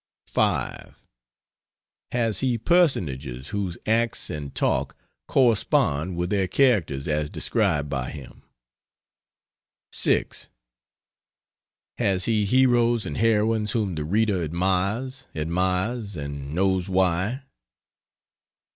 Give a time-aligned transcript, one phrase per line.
[0.29, 1.05] 5.
[2.11, 8.41] Has he personages whose acts and talk correspond with their characters as described by him?
[9.91, 10.49] 6.
[11.99, 17.43] Has he heroes and heroines whom the reader admires, admires, and knows why?